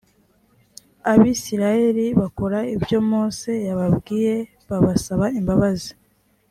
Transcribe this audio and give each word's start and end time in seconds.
abisirayeli 1.11 2.05
bakora 2.19 2.59
ibyo 2.75 2.99
mose 3.09 3.51
yababwiye 3.67 4.35
basaba 4.85 5.25
imbabazi 5.39 5.91